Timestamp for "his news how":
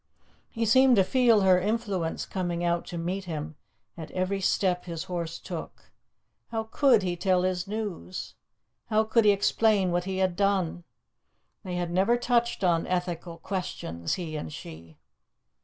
7.43-9.03